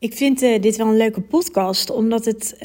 [0.00, 2.56] Ik vind uh, dit wel een leuke podcast, omdat het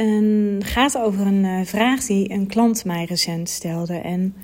[0.59, 3.93] gaat over een uh, vraag die een klant mij recent stelde.
[3.93, 4.35] En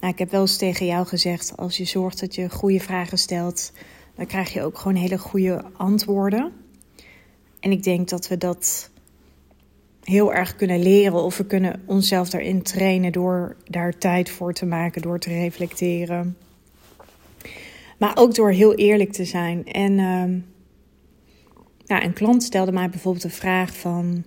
[0.00, 3.18] nou, ik heb wel eens tegen jou gezegd: als je zorgt dat je goede vragen
[3.18, 3.72] stelt,
[4.14, 6.52] dan krijg je ook gewoon hele goede antwoorden.
[7.60, 8.90] En ik denk dat we dat
[10.02, 14.66] heel erg kunnen leren, of we kunnen onszelf daarin trainen door daar tijd voor te
[14.66, 16.36] maken, door te reflecteren.
[17.96, 19.66] Maar ook door heel eerlijk te zijn.
[19.66, 19.92] En.
[19.98, 20.42] Uh,
[21.88, 24.24] nou, een klant stelde mij bijvoorbeeld de vraag van...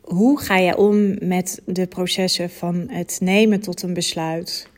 [0.00, 4.68] Hoe ga je om met de processen van het nemen tot een besluit?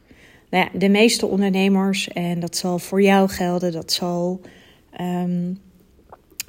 [0.51, 4.41] Nou ja, de meeste ondernemers, en dat zal voor jou gelden, dat zal...
[5.01, 5.59] Um,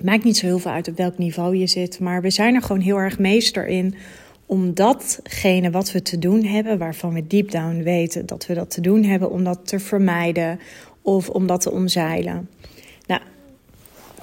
[0.04, 2.62] maakt niet zo heel veel uit op welk niveau je zit, maar we zijn er
[2.62, 3.96] gewoon heel erg meester in
[4.46, 8.70] om datgene wat we te doen hebben, waarvan we deep down weten dat we dat
[8.70, 10.60] te doen hebben, om dat te vermijden
[11.02, 12.50] of om dat te omzeilen.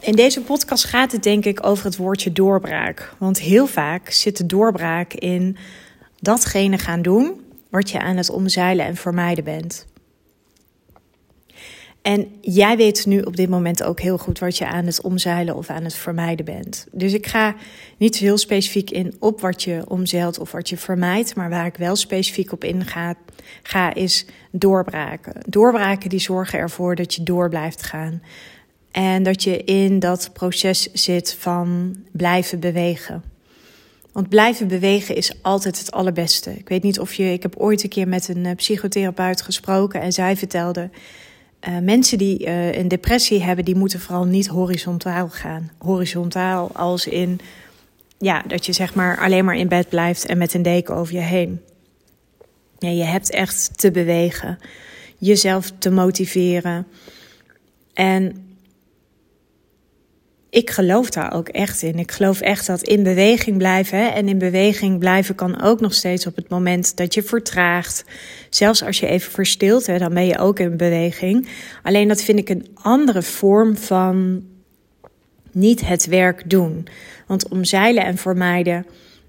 [0.00, 3.12] In deze podcast gaat het denk ik over het woordje doorbraak.
[3.18, 5.56] Want heel vaak zit de doorbraak in
[6.20, 7.40] datgene gaan doen
[7.70, 9.86] wat je aan het omzeilen en vermijden bent.
[12.02, 15.56] En jij weet nu op dit moment ook heel goed wat je aan het omzeilen
[15.56, 16.86] of aan het vermijden bent.
[16.92, 17.54] Dus ik ga
[17.96, 21.34] niet heel specifiek in op wat je omzeilt of wat je vermijdt.
[21.34, 23.14] Maar waar ik wel specifiek op inga,
[23.62, 25.32] ga, is doorbraken.
[25.48, 28.22] Doorbraken die zorgen ervoor dat je door blijft gaan.
[28.90, 33.22] En dat je in dat proces zit van blijven bewegen.
[34.12, 36.50] Want blijven bewegen is altijd het allerbeste.
[36.58, 37.32] Ik weet niet of je.
[37.32, 40.90] Ik heb ooit een keer met een eh, psychotherapeut gesproken en zij vertelde.
[41.68, 45.70] Uh, mensen die uh, een depressie hebben, die moeten vooral niet horizontaal gaan.
[45.78, 47.40] Horizontaal als in
[48.18, 51.14] ja, dat je zeg maar alleen maar in bed blijft en met een deken over
[51.14, 51.60] je heen.
[52.78, 54.58] Nee, je hebt echt te bewegen,
[55.18, 56.86] jezelf te motiveren.
[57.94, 58.47] En
[60.58, 61.98] ik geloof daar ook echt in.
[61.98, 64.14] Ik geloof echt dat in beweging blijven.
[64.14, 68.04] En in beweging blijven kan ook nog steeds op het moment dat je vertraagt.
[68.50, 71.48] Zelfs als je even verstilt, hè, dan ben je ook in beweging.
[71.82, 74.42] Alleen dat vind ik een andere vorm van
[75.52, 76.86] niet het werk doen.
[77.26, 78.86] Want omzeilen en vermijden,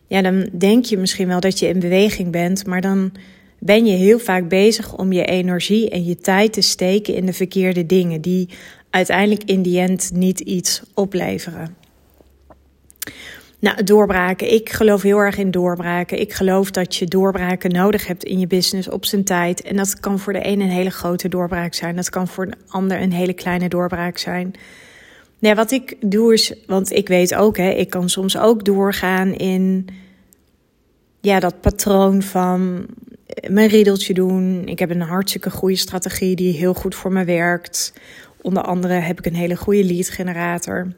[0.08, 3.12] ja, dan denk je misschien wel dat je in beweging bent, maar dan
[3.60, 7.34] ben je heel vaak bezig om je energie en je tijd te steken in de
[7.34, 8.50] verkeerde dingen die
[8.90, 11.76] uiteindelijk in die end niet iets opleveren.
[13.60, 14.54] Nou, doorbraken.
[14.54, 16.20] Ik geloof heel erg in doorbraken.
[16.20, 19.62] Ik geloof dat je doorbraken nodig hebt in je business op zijn tijd.
[19.62, 21.96] En dat kan voor de een een hele grote doorbraak zijn.
[21.96, 24.54] Dat kan voor de ander een hele kleine doorbraak zijn.
[25.40, 29.34] Nou, wat ik doe is, want ik weet ook, hè, ik kan soms ook doorgaan
[29.34, 29.88] in
[31.22, 32.86] ja, dat patroon van
[33.48, 34.62] mijn riedeltje doen.
[34.66, 37.94] Ik heb een hartstikke goede strategie die heel goed voor me werkt.
[38.42, 40.94] Onder andere heb ik een hele goede lead generator.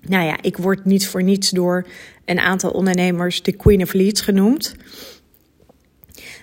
[0.00, 1.86] Nou ja, ik word niet voor niets door
[2.24, 4.74] een aantal ondernemers de Queen of Leads genoemd.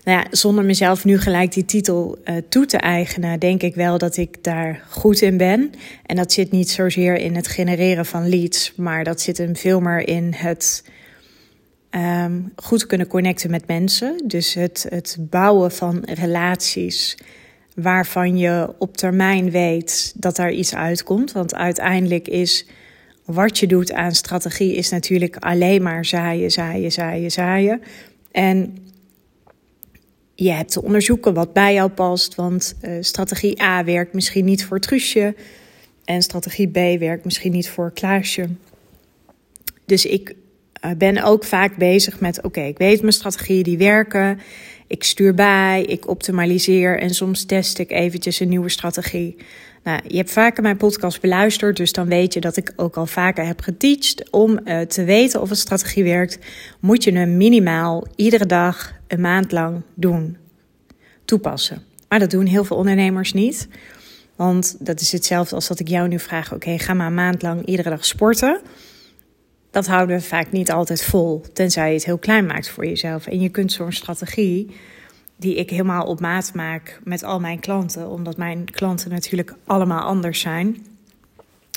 [0.03, 3.97] Nou ja, zonder mezelf nu gelijk die titel uh, toe te eigenen, denk ik wel
[3.97, 5.71] dat ik daar goed in ben.
[6.05, 9.79] En dat zit niet zozeer in het genereren van leads, maar dat zit hem veel
[9.79, 10.83] meer in het
[11.91, 14.23] um, goed kunnen connecten met mensen.
[14.27, 17.17] Dus het, het bouwen van relaties
[17.75, 21.31] waarvan je op termijn weet dat daar iets uitkomt.
[21.31, 22.67] Want uiteindelijk is
[23.25, 27.81] wat je doet aan strategie is natuurlijk alleen maar zaaien, zaaien, zaaien, zaaien.
[28.31, 28.77] En
[30.35, 32.35] je hebt te onderzoeken wat bij jou past.
[32.35, 35.35] Want uh, strategie A werkt misschien niet voor Truusje.
[36.05, 38.49] En strategie B werkt misschien niet voor Klaasje.
[39.85, 40.35] Dus ik
[40.85, 44.39] uh, ben ook vaak bezig met: oké, ik weet mijn strategieën die werken.
[44.93, 49.35] Ik stuur bij, ik optimaliseer en soms test ik eventjes een nieuwe strategie.
[49.83, 53.05] Nou, je hebt vaker mijn podcast beluisterd, dus dan weet je dat ik ook al
[53.05, 54.29] vaker heb geteacht.
[54.29, 56.39] Om uh, te weten of een strategie werkt,
[56.79, 60.37] moet je hem minimaal iedere dag een maand lang doen.
[61.25, 61.83] Toepassen.
[62.07, 63.67] Maar dat doen heel veel ondernemers niet.
[64.35, 67.41] Want dat is hetzelfde als dat ik jou nu vraag: oké, ga maar een maand
[67.41, 68.61] lang iedere dag sporten.
[69.73, 73.27] Dat houden we vaak niet altijd vol, tenzij je het heel klein maakt voor jezelf.
[73.27, 74.75] En je kunt zo'n strategie,
[75.35, 80.01] die ik helemaal op maat maak met al mijn klanten, omdat mijn klanten natuurlijk allemaal
[80.01, 80.85] anders zijn.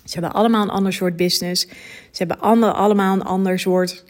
[0.05, 1.67] Ze hebben allemaal een ander soort business.
[2.11, 4.05] Ze hebben allemaal een ander soort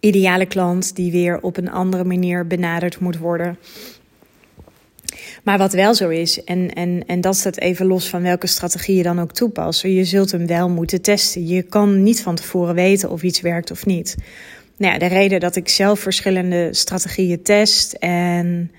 [0.00, 3.58] ideale klant die weer op een andere manier benaderd moet worden.
[5.46, 8.96] Maar wat wel zo is, en, en, en dat staat even los van welke strategie
[8.96, 11.46] je dan ook toepast, je zult hem wel moeten testen.
[11.46, 14.16] Je kan niet van tevoren weten of iets werkt of niet.
[14.76, 18.72] Nou ja, de reden dat ik zelf verschillende strategieën test en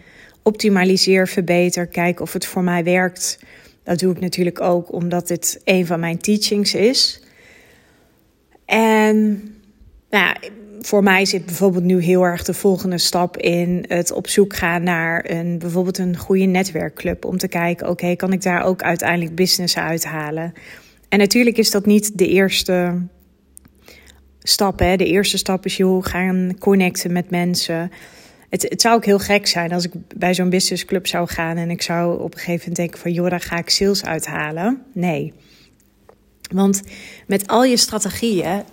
[0.44, 3.40] optimaliseer, verbeter, kijk of het voor mij werkt.
[3.84, 7.22] Dat doe ik natuurlijk ook omdat dit een van mijn teachings is.
[8.66, 9.42] En
[10.10, 10.36] nou,
[10.80, 14.84] voor mij zit bijvoorbeeld nu heel erg de volgende stap in het op zoek gaan
[14.84, 17.26] naar een, bijvoorbeeld een goede netwerkclub.
[17.26, 20.54] Om te kijken, oké, kan ik daar ook uiteindelijk business uithalen?
[21.10, 23.02] En natuurlijk is dat niet de eerste
[24.40, 24.80] stap.
[24.80, 24.96] Hè?
[24.96, 27.92] De eerste stap is, joh, gaan connecten met mensen.
[28.50, 31.70] Het, het zou ook heel gek zijn als ik bij zo'n businessclub zou gaan en
[31.70, 34.82] ik zou op een gegeven moment denken van, joh, daar ga ik sales uithalen.
[34.94, 35.34] Nee.
[36.52, 36.82] Want
[37.28, 38.64] met al je strategieën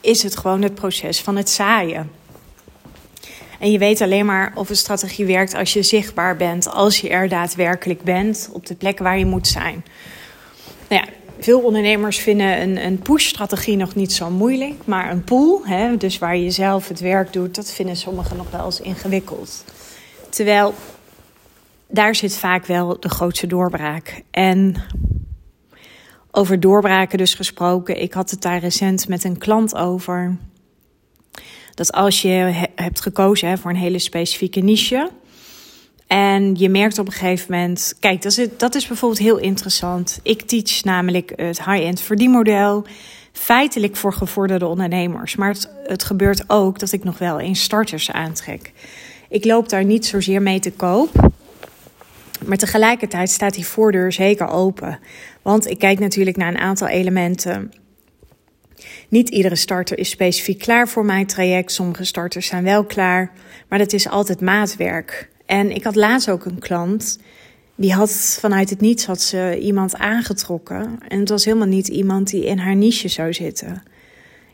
[0.00, 2.10] is het gewoon het proces van het zaaien.
[3.58, 7.08] En je weet alleen maar of een strategie werkt als je zichtbaar bent, als je
[7.08, 9.84] er daadwerkelijk bent op de plek waar je moet zijn.
[10.88, 15.60] Nou ja, veel ondernemers vinden een, een push-strategie nog niet zo moeilijk, maar een pool,
[15.64, 19.64] hè, dus waar je zelf het werk doet, dat vinden sommigen nog wel eens ingewikkeld.
[20.28, 20.74] Terwijl
[21.88, 24.22] daar zit vaak wel de grootste doorbraak.
[24.30, 24.74] En
[26.30, 28.02] over doorbraken dus gesproken.
[28.02, 30.36] Ik had het daar recent met een klant over.
[31.74, 35.10] Dat als je hebt gekozen hè, voor een hele specifieke niche.
[36.06, 37.96] En je merkt op een gegeven moment.
[38.00, 40.20] Kijk, dat is, dat is bijvoorbeeld heel interessant.
[40.22, 42.84] Ik teach namelijk het high-end verdienmodel.
[43.32, 45.36] Feitelijk voor gevorderde ondernemers.
[45.36, 48.72] Maar het, het gebeurt ook dat ik nog wel eens starters aantrek.
[49.28, 51.30] Ik loop daar niet zozeer mee te koop.
[52.44, 54.98] Maar tegelijkertijd staat die voordeur zeker open.
[55.42, 57.72] Want ik kijk natuurlijk naar een aantal elementen.
[59.08, 61.72] Niet iedere starter is specifiek klaar voor mijn traject.
[61.72, 63.32] Sommige starters zijn wel klaar.
[63.68, 65.28] Maar dat is altijd maatwerk.
[65.46, 67.18] En ik had laatst ook een klant.
[67.74, 70.98] Die had vanuit het niets had ze iemand aangetrokken.
[71.08, 73.82] En het was helemaal niet iemand die in haar niche zou zitten.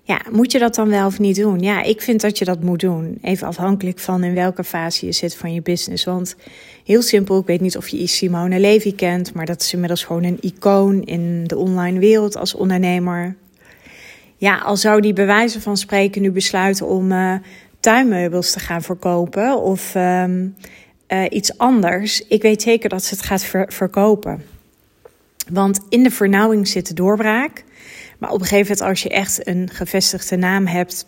[0.06, 1.61] Ja, moet je dat dan wel of niet doen?
[1.61, 3.19] Ja, ik vind dat je dat moet doen.
[3.23, 6.05] Even afhankelijk van in welke fase je zit van je business.
[6.05, 6.37] Want
[6.85, 10.25] heel simpel, ik weet niet of je Simone Levy kent, maar dat is inmiddels gewoon
[10.25, 13.37] een icoon in de online wereld als ondernemer.
[14.37, 17.35] Ja, al zou die bij wijze van spreken nu besluiten om uh,
[17.81, 20.55] tuinmeubels te gaan verkopen of um,
[21.09, 22.26] uh, iets anders.
[22.29, 24.43] Ik weet zeker dat ze het gaat ver verkopen.
[25.52, 27.64] Want in de vernauwing zit de doorbraak.
[28.19, 31.06] Maar op een gegeven moment, als je echt een gevestigde naam hebt,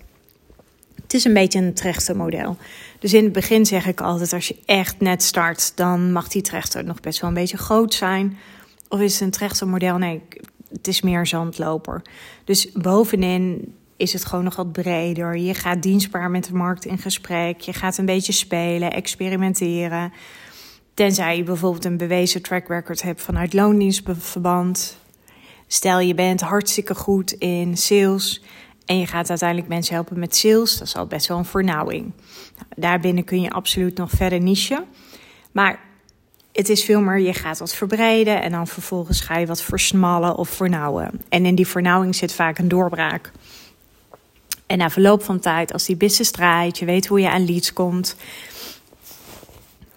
[1.02, 2.56] het is een beetje een trechtermodel.
[2.98, 6.42] Dus in het begin zeg ik altijd, als je echt net start, dan mag die
[6.42, 8.38] trechter nog best wel een beetje groot zijn.
[8.88, 9.98] Of is het een trechtermodel?
[9.98, 10.22] Nee,
[10.72, 12.02] het is meer zandloper.
[12.44, 15.36] Dus bovenin is het gewoon nog wat breder.
[15.36, 17.60] Je gaat dienstbaar met de markt in gesprek.
[17.60, 20.12] Je gaat een beetje spelen, experimenteren.
[20.98, 24.98] Tenzij je bijvoorbeeld een bewezen track record hebt vanuit loondienstverband.
[25.66, 28.42] Stel je bent hartstikke goed in sales
[28.84, 32.02] en je gaat uiteindelijk mensen helpen met sales, dat is al best wel een vernauwing.
[32.56, 34.84] Nou, daarbinnen kun je absoluut nog verder nichen.
[35.52, 35.80] Maar
[36.52, 40.36] het is veel meer, je gaat wat verbreiden en dan vervolgens ga je wat versmallen
[40.36, 41.22] of vernauwen.
[41.28, 43.32] En in die vernauwing zit vaak een doorbraak.
[44.66, 47.72] En na verloop van tijd, als die business draait, je weet hoe je aan leads
[47.72, 48.16] komt,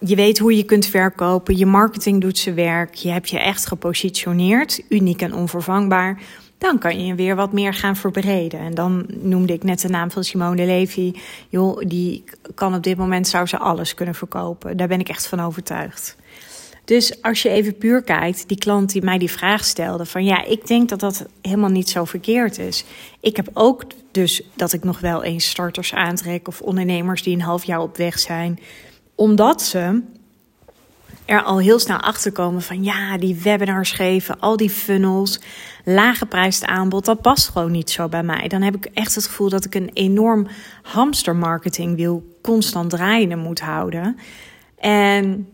[0.06, 3.68] je weet hoe je kunt verkopen, je marketing doet zijn werk, je hebt je echt
[3.68, 6.22] gepositioneerd, uniek en onvervangbaar,
[6.58, 8.60] dan kan je weer wat meer gaan verbreden.
[8.60, 11.14] En dan noemde ik net de naam van Simone Levy.
[11.50, 12.24] Joh, die
[12.56, 14.78] kan op dit moment zou ze alles kunnen verkopen.
[14.78, 16.16] Daar ben ik echt van overtuigd.
[16.86, 20.46] Dus als je even puur kijkt, die klant die mij die vraag stelde: van ja,
[20.46, 22.84] ik denk dat dat helemaal niet zo verkeerd is.
[23.20, 27.42] Ik heb ook dus dat ik nog wel eens starters aantrek of ondernemers die een
[27.42, 28.60] half jaar op weg zijn
[29.22, 30.02] omdat ze
[31.26, 35.42] er al heel snel achter komen van ja, die webinars geven, al die funnels,
[35.86, 38.48] lage prijsd aanbod, dat past gewoon niet zo bij mij.
[38.48, 40.48] Dan heb ik echt het gevoel dat ik een enorm
[40.82, 44.18] hamstermarketingwiel constant draaiende moet houden.
[44.78, 45.48] En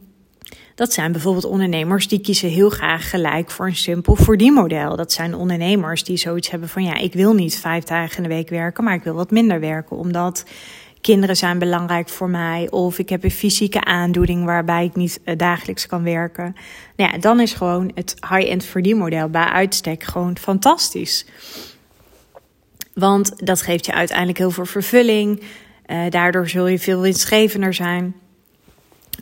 [0.75, 4.95] dat zijn bijvoorbeeld ondernemers die kiezen heel graag gelijk voor een simpel verdienmodel.
[4.95, 8.35] Dat zijn ondernemers die zoiets hebben van ja, ik wil niet vijf dagen in de
[8.35, 10.45] week werken, maar ik wil wat minder werken, omdat
[11.07, 12.67] kinderen zijn belangrijk voor mij.
[12.69, 16.55] Of ik heb een fysieke aandoening waarbij ik niet eh, dagelijks kan werken.
[16.95, 21.25] Nou ja, dan is gewoon het high-end verdienmodel bij uitstek gewoon fantastisch.
[22.93, 25.41] Want dat geeft je uiteindelijk heel veel vervulling.
[25.85, 28.15] Uh, daardoor zul je veel winstgevender zijn.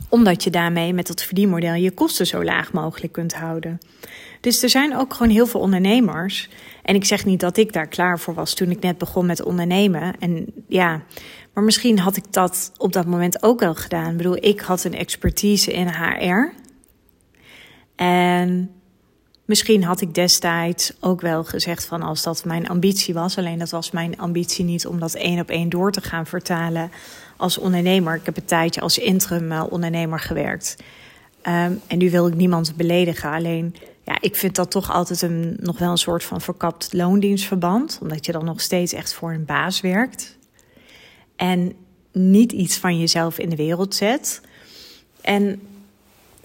[0.08, 3.78] Omdat je daarmee met dat verdienmodel je kosten zo laag mogelijk kunt houden.
[4.40, 6.48] Dus er zijn ook gewoon heel veel ondernemers.
[6.82, 9.42] En ik zeg niet dat ik daar klaar voor was toen ik net begon met
[9.42, 10.14] ondernemen.
[10.18, 11.02] En ja,
[11.56, 14.10] maar misschien had ik dat op dat moment ook wel gedaan.
[14.10, 16.52] Ik bedoel, ik had een expertise in HR.
[17.94, 18.70] En
[19.44, 23.38] misschien had ik destijds ook wel gezegd van als dat mijn ambitie was.
[23.38, 26.90] Alleen dat was mijn ambitie niet om dat één op één door te gaan vertalen
[27.36, 28.14] als ondernemer.
[28.14, 30.76] Ik heb een tijdje als interim ondernemer gewerkt.
[31.42, 33.30] Um, en nu wil ik niemand beledigen.
[33.30, 37.98] Alleen ja, ik vind dat toch altijd een, nog wel een soort van verkapt loondienstverband.
[38.02, 40.35] Omdat je dan nog steeds echt voor een baas werkt.
[41.36, 41.72] En
[42.12, 44.40] niet iets van jezelf in de wereld zet.
[45.20, 45.60] En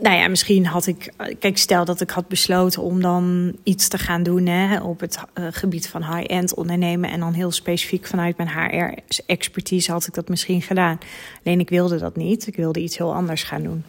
[0.01, 1.13] nou ja, misschien had ik.
[1.39, 5.17] Kijk, stel dat ik had besloten om dan iets te gaan doen hè, op het
[5.17, 7.09] uh, gebied van high-end ondernemen.
[7.09, 10.99] En dan heel specifiek vanuit mijn HR-expertise had ik dat misschien gedaan.
[11.43, 12.47] Alleen ik wilde dat niet.
[12.47, 13.83] Ik wilde iets heel anders gaan doen.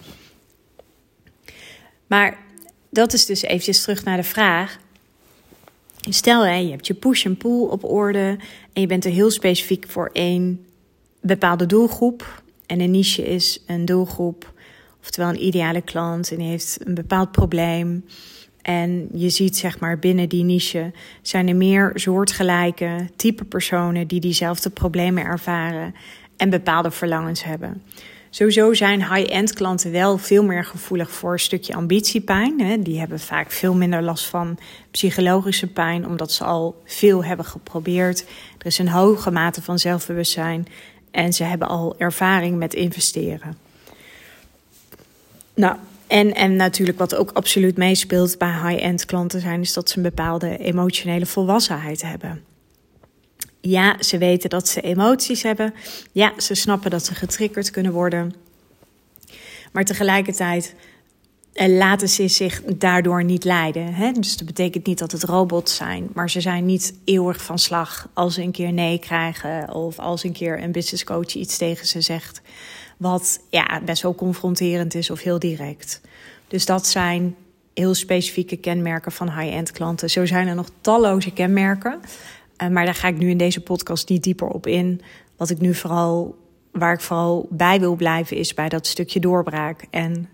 [2.07, 2.39] Maar
[2.91, 4.79] dat is dus eventjes terug naar de vraag.
[6.01, 8.39] Stel, hè, je hebt je push en pull op orde
[8.73, 10.67] en je bent er heel specifiek voor één
[11.23, 12.43] bepaalde doelgroep.
[12.67, 14.53] En een niche is een doelgroep,
[15.01, 18.05] oftewel een ideale klant en die heeft een bepaald probleem.
[18.63, 24.21] En je ziet zeg maar binnen die niche zijn er meer soortgelijke type personen die
[24.21, 25.95] diezelfde problemen ervaren
[26.37, 27.83] en bepaalde verlangens hebben.
[28.31, 32.83] Sowieso zijn high-end klanten wel veel meer gevoelig voor een stukje ambitiepijn.
[32.83, 34.59] Die hebben vaak veel minder last van
[34.91, 38.25] psychologische pijn, omdat ze al veel hebben geprobeerd.
[38.59, 40.67] Er is een hoge mate van zelfbewustzijn
[41.13, 43.57] en ze hebben al ervaring met investeren.
[45.55, 45.77] Nou,
[46.07, 50.03] en, en natuurlijk wat ook absoluut meespeelt bij high-end klanten zijn, is dat ze een
[50.03, 52.45] bepaalde emotionele volwassenheid hebben.
[53.61, 55.75] Ja, ze weten dat ze emoties hebben.
[56.13, 58.35] Ja, ze snappen dat ze getriggerd kunnen worden.
[59.73, 60.75] Maar tegelijkertijd
[61.53, 63.95] eh, laten ze zich daardoor niet leiden.
[63.95, 64.13] Hè?
[64.13, 68.09] Dus dat betekent niet dat het robots zijn, maar ze zijn niet eeuwig van slag
[68.13, 71.87] als ze een keer nee krijgen of als een keer een business coach iets tegen
[71.87, 72.41] ze zegt,
[72.97, 76.01] wat ja, best wel confronterend is of heel direct.
[76.49, 77.37] Dus dat zijn
[77.75, 80.11] heel specifieke kenmerken van high-end klanten.
[80.11, 82.01] Zo zijn er nog talloze kenmerken.
[82.63, 85.01] Uh, maar daar ga ik nu in deze podcast niet dieper op in.
[85.37, 86.37] Wat ik nu vooral,
[86.71, 89.85] waar ik vooral bij wil blijven, is bij dat stukje doorbraak.
[89.91, 90.29] En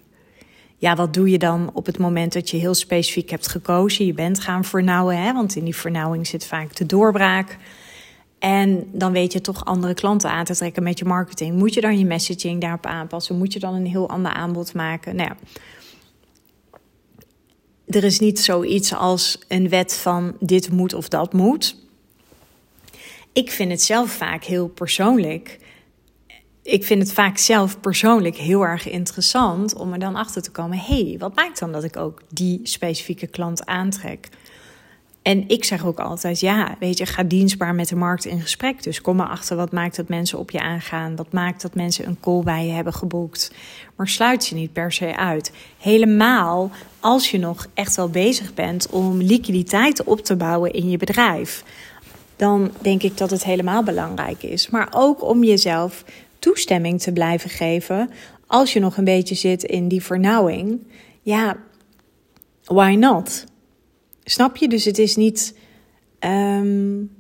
[0.79, 4.07] ja, wat doe je dan op het moment dat je heel specifiek hebt gekozen?
[4.07, 5.33] Je bent gaan vernauwen, hè?
[5.33, 7.57] want in die vernauwing zit vaak de doorbraak.
[8.39, 11.57] En dan weet je toch andere klanten aan te trekken met je marketing.
[11.57, 13.39] Moet je dan je messaging daarop aanpassen?
[13.39, 15.17] Moet je dan een heel ander aanbod maken?
[15.17, 15.37] Nou ja.
[17.87, 21.77] Er is niet zoiets als een wet van dit moet of dat moet.
[23.33, 25.59] Ik vind het zelf vaak heel persoonlijk
[26.69, 30.79] ik vind het vaak zelf persoonlijk heel erg interessant om er dan achter te komen:
[30.79, 34.29] hé, hey, wat maakt dan dat ik ook die specifieke klant aantrek?
[35.23, 38.83] En ik zeg ook altijd: ja, weet je, ga dienstbaar met de markt in gesprek.
[38.83, 41.17] Dus kom maar achter wat maakt dat mensen op je aangaan.
[41.17, 43.53] Wat maakt dat mensen een call bij je hebben geboekt.
[43.97, 45.53] Maar sluit je niet per se uit.
[45.79, 46.71] Helemaal
[47.01, 51.65] als je nog echt wel bezig bent om liquiditeit op te bouwen in je bedrijf.
[52.37, 54.71] Dan denk ik dat het helemaal belangrijk is.
[54.71, 56.05] Maar ook om jezelf
[56.39, 58.11] toestemming te blijven geven
[58.47, 60.81] als je nog een beetje zit in die vernauwing.
[61.23, 61.57] Ja,
[62.65, 63.45] why not?
[64.25, 64.69] Snap je?
[64.69, 65.55] Dus het is niet.
[66.21, 67.17] Um,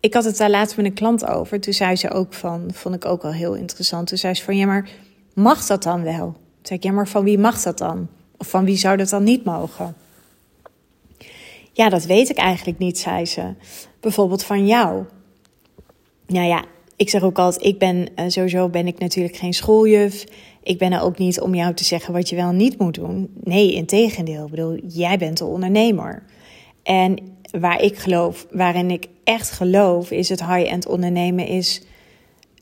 [0.00, 1.60] ik had het daar laatst met een klant over.
[1.60, 4.06] Toen zei ze ook van, vond ik ook wel heel interessant.
[4.06, 4.90] Toen zei ze van, ja, maar
[5.34, 6.32] mag dat dan wel?
[6.32, 8.08] Toen zei ik, ja, maar van wie mag dat dan?
[8.36, 9.96] Of van wie zou dat dan niet mogen?
[11.72, 13.54] Ja, dat weet ik eigenlijk niet, zei ze.
[14.00, 15.04] Bijvoorbeeld van jou.
[16.26, 16.64] Nou ja,
[16.96, 20.24] ik zeg ook altijd, ik ben uh, sowieso ben ik natuurlijk geen schooljuf.
[20.62, 23.30] Ik ben er ook niet om jou te zeggen wat je wel niet moet doen.
[23.44, 24.44] Nee, in tegendeel.
[24.44, 26.22] Ik bedoel, jij bent de ondernemer.
[26.82, 27.18] En
[27.60, 31.82] waar ik geloof, waarin ik echt geloof, is het high-end ondernemen, is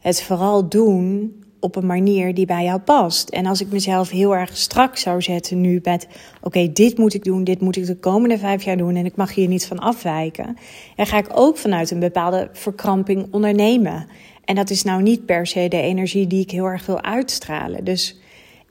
[0.00, 3.28] het vooral doen op een manier die bij jou past.
[3.28, 6.06] En als ik mezelf heel erg strak zou zetten nu met:
[6.40, 9.16] oké, dit moet ik doen, dit moet ik de komende vijf jaar doen en ik
[9.16, 10.56] mag hier niet van afwijken,
[10.96, 14.06] dan ga ik ook vanuit een bepaalde verkramping ondernemen.
[14.44, 17.84] En dat is nou niet per se de energie die ik heel erg wil uitstralen.
[17.84, 18.20] Dus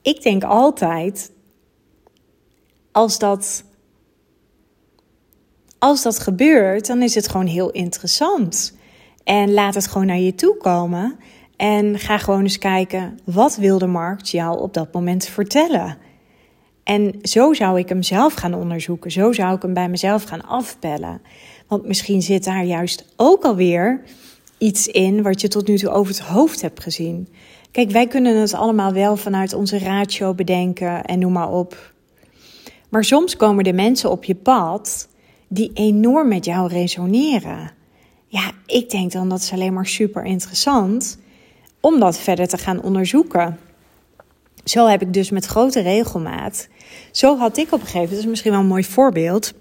[0.01, 1.31] ik denk altijd,
[2.91, 3.63] als dat,
[5.79, 8.77] als dat gebeurt, dan is het gewoon heel interessant.
[9.24, 11.19] En laat het gewoon naar je toe komen.
[11.60, 15.98] En ga gewoon eens kijken, wat wil de markt jou op dat moment vertellen?
[16.84, 19.12] En zo zou ik hem zelf gaan onderzoeken.
[19.12, 21.22] Zo zou ik hem bij mezelf gaan afbellen.
[21.68, 24.01] Want misschien zit daar juist ook alweer
[24.58, 27.28] iets in wat je tot nu toe over het hoofd hebt gezien.
[27.72, 31.94] Kijk, wij kunnen het allemaal wel vanuit onze ratio bedenken en noem maar op.
[32.89, 35.08] Maar soms komen er mensen op je pad
[35.48, 37.72] die enorm met jou resoneren.
[38.28, 41.20] Ja, ik denk dan dat is alleen maar super interessant
[41.79, 43.57] om dat verder te gaan onderzoeken.
[44.63, 46.67] Zo heb ik dus met grote regelmaat.
[47.12, 49.53] Zo had ik op een gegeven moment, dat is misschien wel een mooi voorbeeld.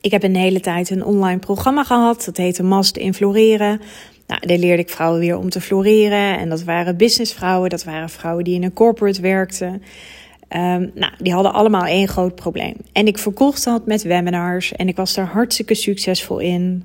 [0.00, 2.24] Ik heb een hele tijd een online programma gehad.
[2.24, 3.80] Dat heette Master in Floreren.
[4.26, 6.38] Nou, daar leerde ik vrouwen weer om te floreren.
[6.38, 7.70] En dat waren businessvrouwen.
[7.70, 9.82] Dat waren vrouwen die in een corporate werkten.
[10.48, 12.74] Um, nou, die hadden allemaal één groot probleem.
[12.92, 16.84] En ik verkocht dat met webinars en ik was daar hartstikke succesvol in.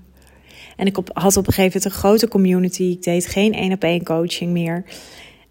[0.82, 2.84] En ik had op een gegeven moment een grote community.
[2.84, 4.84] Ik deed geen één op één coaching meer.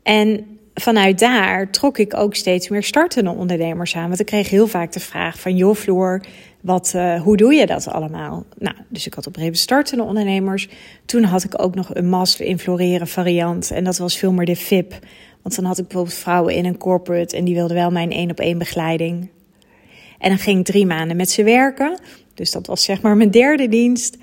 [0.02, 4.08] En vanuit daar trok ik ook steeds meer startende ondernemers aan.
[4.08, 5.56] Want ik kreeg heel vaak de vraag van...
[5.56, 6.22] joh Floor,
[6.60, 8.44] wat, uh, hoe doe je dat allemaal?
[8.58, 10.68] Nou, dus ik had op een gegeven moment startende ondernemers.
[11.04, 13.70] Toen had ik ook nog een master in floreren variant.
[13.70, 14.99] En dat was veel meer de VIP.
[15.42, 17.37] Want dan had ik bijvoorbeeld vrouwen in een corporate...
[17.37, 19.28] en die wilden wel mijn één op één begeleiding.
[20.18, 21.99] En dan ging ik drie maanden met ze werken.
[22.34, 24.16] Dus dat was zeg maar mijn derde dienst.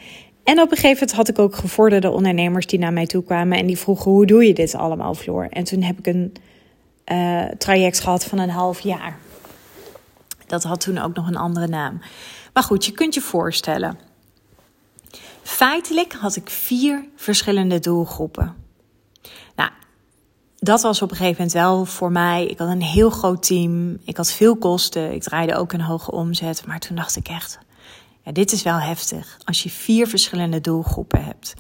[0.48, 3.58] En op een gegeven moment had ik ook gevorderde ondernemers die naar mij toe kwamen
[3.58, 5.48] en die vroegen: hoe doe je dit allemaal, Floor?
[5.50, 6.34] En toen heb ik een
[7.12, 9.18] uh, traject gehad van een half jaar.
[10.46, 12.00] Dat had toen ook nog een andere naam.
[12.54, 14.00] Maar goed, je kunt je voorstellen.
[15.42, 18.56] Feitelijk had ik vier verschillende doelgroepen.
[19.56, 19.72] Nou,
[20.58, 22.46] dat was op een gegeven moment wel voor mij.
[22.46, 23.98] Ik had een heel groot team.
[24.04, 25.14] Ik had veel kosten.
[25.14, 26.66] Ik draaide ook een hoge omzet.
[26.66, 27.60] Maar toen dacht ik echt:
[28.34, 31.54] dit is wel heftig als je vier verschillende doelgroepen hebt.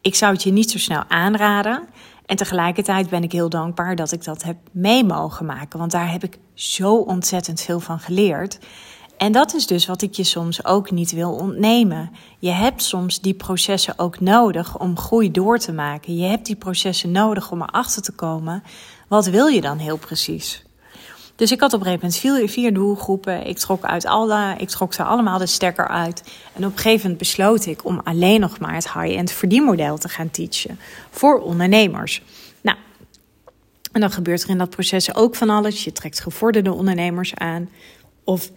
[0.00, 1.88] Ik zou het je niet zo snel aanraden.
[2.26, 5.78] En tegelijkertijd ben ik heel dankbaar dat ik dat heb mee mogen maken.
[5.78, 8.58] Want daar heb ik zo ontzettend veel van geleerd.
[9.16, 12.10] En dat is dus wat ik je soms ook niet wil ontnemen.
[12.38, 16.16] Je hebt soms die processen ook nodig om groei door te maken.
[16.16, 18.62] Je hebt die processen nodig om erachter te komen.
[19.08, 20.64] Wat wil je dan heel precies?
[21.40, 23.46] Dus ik had op een gegeven moment vier, doelgroepen.
[23.46, 26.22] Ik trok, uit alle, ik trok ze allemaal de stekker uit.
[26.52, 30.08] En op een gegeven moment besloot ik om alleen nog maar het high-end verdienmodel te
[30.08, 30.78] gaan teachen
[31.10, 32.22] voor ondernemers.
[32.60, 32.76] Nou,
[33.92, 35.84] en dan gebeurt er in dat proces ook van alles.
[35.84, 37.68] Je trekt gevorderde ondernemers aan.
[38.24, 38.50] Of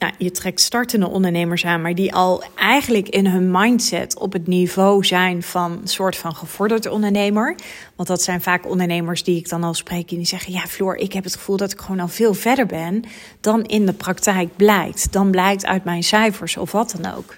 [0.00, 4.46] ja, je trekt startende ondernemers aan, maar die al eigenlijk in hun mindset op het
[4.46, 7.54] niveau zijn van een soort van gevorderd ondernemer.
[7.96, 10.96] Want dat zijn vaak ondernemers die ik dan al spreek en die zeggen: Ja, Floor,
[10.96, 13.04] ik heb het gevoel dat ik gewoon al veel verder ben
[13.40, 15.12] dan in de praktijk blijkt.
[15.12, 17.36] Dan blijkt uit mijn cijfers of wat dan ook.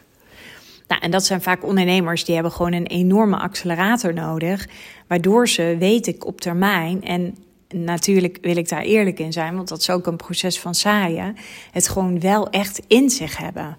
[0.88, 4.68] Nou, en dat zijn vaak ondernemers die hebben gewoon een enorme accelerator nodig,
[5.06, 7.36] waardoor ze, weet ik op termijn, en
[7.72, 11.36] natuurlijk wil ik daar eerlijk in zijn, want dat is ook een proces van saaien.
[11.70, 13.76] Het gewoon wel echt in zich hebben.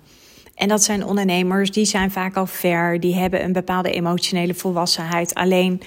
[0.55, 5.33] En dat zijn ondernemers die zijn vaak al ver, die hebben een bepaalde emotionele volwassenheid.
[5.33, 5.81] Alleen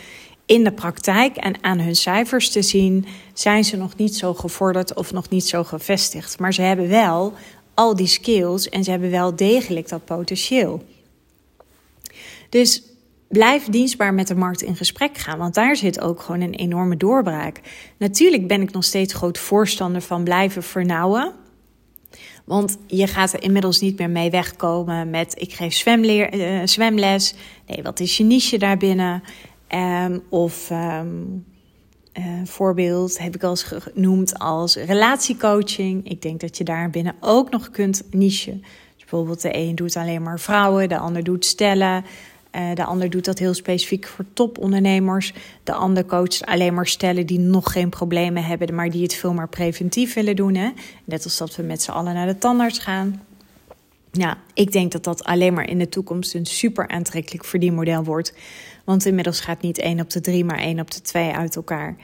[0.47, 4.95] in de praktijk en aan hun cijfers te zien, zijn ze nog niet zo gevorderd
[4.95, 6.38] of nog niet zo gevestigd.
[6.38, 7.33] Maar ze hebben wel
[7.75, 10.85] al die skills en ze hebben wel degelijk dat potentieel.
[12.49, 12.83] Dus
[13.29, 16.97] blijf dienstbaar met de markt in gesprek gaan, want daar zit ook gewoon een enorme
[16.97, 17.61] doorbraak.
[17.97, 21.33] Natuurlijk ben ik nog steeds groot voorstander van blijven vernauwen.
[22.45, 27.35] Want je gaat er inmiddels niet meer mee wegkomen met ik geef uh, zwemles.
[27.67, 29.23] Nee, wat is je niche daarbinnen?
[30.05, 31.45] Um, of um,
[32.45, 36.09] voorbeeld heb ik al eens genoemd als relatiecoaching.
[36.09, 38.61] Ik denk dat je daar binnen ook nog kunt niche.
[38.95, 42.05] Dus bijvoorbeeld de een doet alleen maar vrouwen, de ander doet stellen.
[42.57, 45.33] Uh, de ander doet dat heel specifiek voor topondernemers.
[45.62, 49.33] De ander coacht alleen maar stellen die nog geen problemen hebben, maar die het veel
[49.33, 50.55] meer preventief willen doen.
[50.55, 50.71] Hè?
[51.05, 53.23] Net als dat we met z'n allen naar de tandarts gaan.
[54.12, 58.35] Ja, ik denk dat dat alleen maar in de toekomst een super aantrekkelijk verdienmodel wordt.
[58.85, 61.97] Want inmiddels gaat niet één op de drie, maar één op de twee uit elkaar.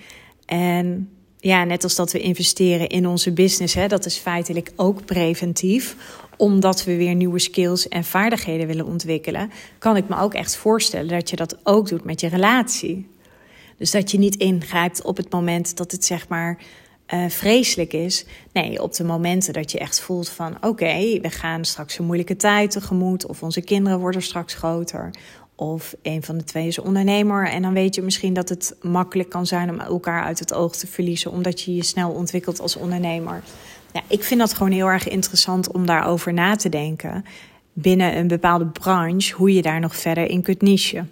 [0.46, 5.04] En ja, net als dat we investeren in onze business, hè, dat is feitelijk ook
[5.04, 5.96] preventief
[6.36, 11.08] omdat we weer nieuwe skills en vaardigheden willen ontwikkelen, kan ik me ook echt voorstellen
[11.08, 13.10] dat je dat ook doet met je relatie.
[13.78, 16.58] Dus dat je niet ingrijpt op het moment dat het zeg maar
[17.14, 18.24] uh, vreselijk is.
[18.52, 22.36] Nee, op de momenten dat je echt voelt van oké, we gaan straks een moeilijke
[22.36, 23.26] tijd tegemoet.
[23.26, 25.10] Of onze kinderen worden straks groter.
[25.54, 27.48] Of een van de twee is ondernemer.
[27.48, 30.76] En dan weet je misschien dat het makkelijk kan zijn om elkaar uit het oog
[30.76, 31.30] te verliezen.
[31.30, 33.42] Omdat je je snel ontwikkelt als ondernemer.
[33.92, 37.24] Ja, ik vind dat gewoon heel erg interessant om daarover na te denken.
[37.72, 41.10] Binnen een bepaalde branche, hoe je daar nog verder in kunt nichen.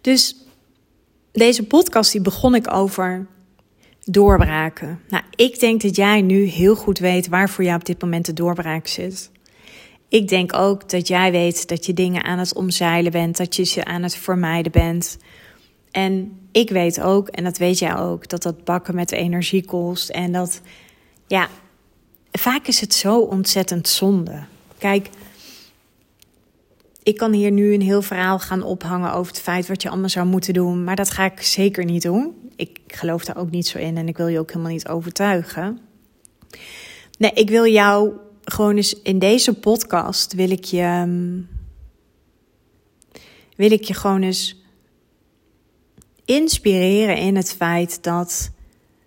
[0.00, 0.36] Dus
[1.32, 3.26] deze podcast die begon ik over
[4.04, 5.00] doorbraken.
[5.08, 8.26] Nou, ik denk dat jij nu heel goed weet waar voor jou op dit moment
[8.26, 9.30] de doorbraak zit.
[10.08, 13.64] Ik denk ook dat jij weet dat je dingen aan het omzeilen bent, dat je
[13.64, 15.18] ze aan het vermijden bent.
[15.90, 20.08] En ik weet ook, en dat weet jij ook, dat dat bakken met energie kost
[20.08, 20.60] en dat
[21.32, 21.48] ja,
[22.32, 24.44] vaak is het zo ontzettend zonde.
[24.78, 25.08] Kijk,
[27.02, 30.08] ik kan hier nu een heel verhaal gaan ophangen over het feit wat je allemaal
[30.08, 32.50] zou moeten doen, maar dat ga ik zeker niet doen.
[32.56, 35.78] Ik geloof daar ook niet zo in en ik wil je ook helemaal niet overtuigen.
[37.18, 38.12] Nee, ik wil jou
[38.44, 41.40] gewoon eens in deze podcast wil ik je ehm,
[43.56, 44.62] wil ik je gewoon eens
[46.24, 48.50] inspireren in het feit dat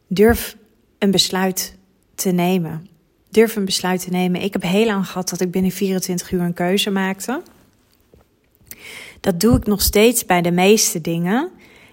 [0.07, 0.57] durf
[0.99, 1.74] een besluit
[2.15, 2.87] te nemen.
[3.29, 4.41] Durf een besluit te nemen.
[4.41, 7.41] Ik heb heel lang gehad dat ik binnen 24 uur een keuze maakte.
[9.19, 11.49] Dat doe ik nog steeds bij de meeste dingen.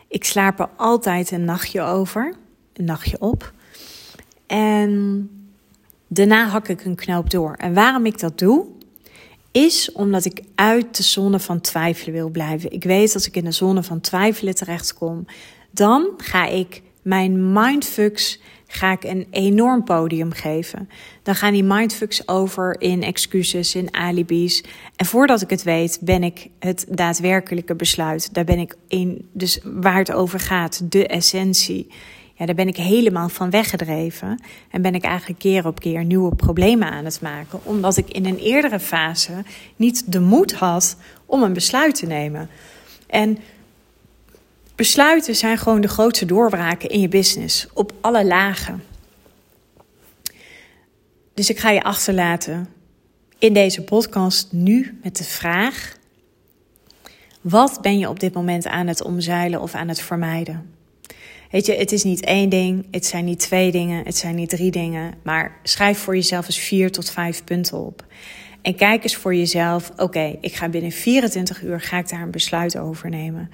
[0.08, 2.34] Ik slaap er altijd een nachtje over,
[2.72, 3.52] een nachtje op.
[4.46, 5.30] En
[6.06, 7.54] daarna hak ik een knoop door.
[7.54, 8.66] En waarom ik dat doe,
[9.52, 12.72] is omdat ik uit de zone van twijfelen wil blijven.
[12.72, 15.26] Ik weet dat als ik in de zone van twijfelen terechtkom,
[15.70, 18.40] dan ga ik mijn mindfucks
[18.74, 20.88] ga ik een enorm podium geven.
[21.22, 24.64] Dan gaan die mindfucks over in excuses, in alibis.
[24.96, 28.34] En voordat ik het weet, ben ik het daadwerkelijke besluit.
[28.34, 31.86] Daar ben ik in, dus waar het over gaat, de essentie.
[32.34, 34.42] Ja, daar ben ik helemaal van weggedreven.
[34.70, 37.60] En ben ik eigenlijk keer op keer nieuwe problemen aan het maken.
[37.62, 39.44] Omdat ik in een eerdere fase
[39.76, 42.48] niet de moed had om een besluit te nemen.
[43.06, 43.38] En
[44.74, 48.82] Besluiten zijn gewoon de grootste doorbraken in je business op alle lagen.
[51.34, 52.68] Dus ik ga je achterlaten
[53.38, 55.96] in deze podcast nu met de vraag:
[57.40, 60.70] wat ben je op dit moment aan het omzeilen of aan het vermijden?
[61.50, 64.48] Weet je, het is niet één ding, het zijn niet twee dingen, het zijn niet
[64.48, 68.06] drie dingen, maar schrijf voor jezelf eens vier tot vijf punten op.
[68.62, 72.30] En kijk eens voor jezelf, oké, ik ga binnen 24 uur ga ik daar een
[72.30, 73.50] besluit over nemen.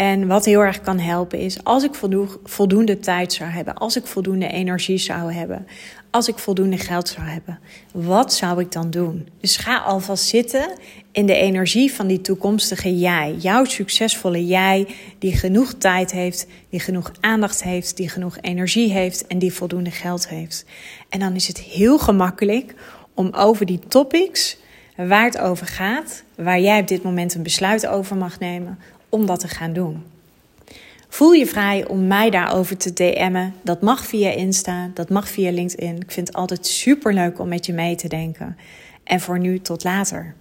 [0.00, 1.94] En wat heel erg kan helpen is als ik
[2.44, 5.66] voldoende tijd zou hebben, als ik voldoende energie zou hebben,
[6.10, 7.58] als ik voldoende geld zou hebben,
[7.92, 9.28] wat zou ik dan doen?
[9.40, 10.72] Dus ga alvast zitten
[11.12, 14.86] in de energie van die toekomstige jij, jouw succesvolle jij,
[15.18, 19.90] die genoeg tijd heeft, die genoeg aandacht heeft, die genoeg energie heeft en die voldoende
[19.90, 20.64] geld heeft.
[21.08, 22.74] En dan is het heel gemakkelijk
[23.14, 24.58] om over die topics
[24.96, 28.78] waar het over gaat, waar jij op dit moment een besluit over mag nemen,
[29.10, 30.02] om dat te gaan doen.
[31.08, 33.54] Voel je vrij om mij daarover te DM'en.
[33.62, 35.96] Dat mag via Insta, dat mag via LinkedIn.
[35.96, 38.56] Ik vind het altijd super leuk om met je mee te denken.
[39.04, 40.34] En voor nu tot later.